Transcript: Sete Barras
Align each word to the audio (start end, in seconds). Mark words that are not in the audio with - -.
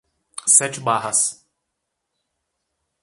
Sete 0.47 0.81
Barras 0.81 1.45